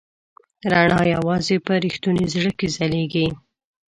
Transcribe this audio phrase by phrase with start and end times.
[0.71, 3.27] رڼا یواځې په رښتوني زړه کې ځلېږي.